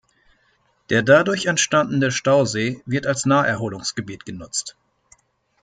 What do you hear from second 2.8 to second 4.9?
wird als Naherholungsgebiet genutzt.